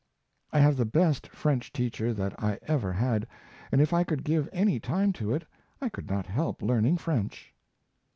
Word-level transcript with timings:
I 0.51 0.59
have 0.61 0.77
the 0.77 0.85
best 0.85 1.27
French 1.27 1.71
teacher 1.71 2.11
that 2.11 2.33
I 2.41 2.57
ever 2.63 2.91
had, 2.93 3.27
and 3.71 3.79
if 3.79 3.93
I 3.93 4.03
could 4.03 4.23
give 4.23 4.49
any 4.51 4.79
time 4.79 5.13
to 5.13 5.31
it 5.35 5.45
I 5.79 5.89
could 5.89 6.09
not 6.09 6.25
help 6.25 6.63
learning 6.63 6.97
French. 6.97 7.53